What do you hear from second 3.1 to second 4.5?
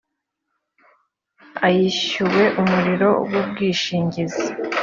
w ubwishingizi